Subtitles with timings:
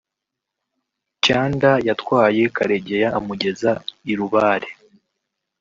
[1.23, 3.71] Kyanda yatwaye Karegeya amugeza
[4.11, 4.69] i Rubare